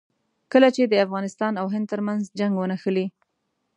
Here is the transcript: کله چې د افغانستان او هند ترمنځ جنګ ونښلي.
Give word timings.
کله 0.51 0.69
چې 0.75 0.83
د 0.85 0.93
افغانستان 1.05 1.53
او 1.61 1.65
هند 1.73 1.85
ترمنځ 1.91 2.23
جنګ 2.39 2.53
ونښلي. 2.57 3.05